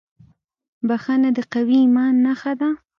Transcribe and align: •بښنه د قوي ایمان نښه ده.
•بښنه 0.87 1.29
د 1.37 1.39
قوي 1.53 1.77
ایمان 1.83 2.13
نښه 2.25 2.53
ده. 2.59 2.69